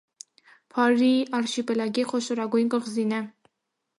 [0.77, 3.23] Փարրիի արշիպելագի խոշորագույն կղզին է։